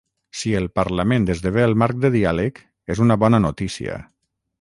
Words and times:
Si 0.39 0.51
el 0.59 0.63
parlament 0.77 1.27
esdevé 1.33 1.65
el 1.65 1.77
marc 1.81 1.99
de 2.05 2.11
diàleg 2.15 2.57
és 2.95 3.03
una 3.05 3.19
bona 3.25 3.41
notícia. 3.45 3.99